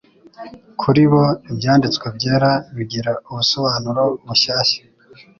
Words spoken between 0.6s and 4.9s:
Kuri bo Ibyanditswe byera bigira ubusobanuro bushyashya.